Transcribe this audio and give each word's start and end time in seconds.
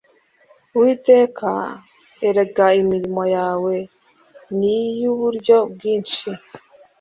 Uwiteka 0.75 1.49
erega 2.27 2.65
imirimo 2.81 3.23
yawe 3.35 3.73
ni 4.57 4.75
iyuburyo 4.93 5.57
bwinshi 5.73 6.27